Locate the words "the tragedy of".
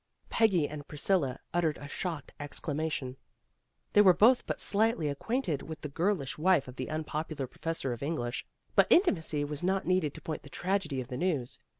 10.41-11.09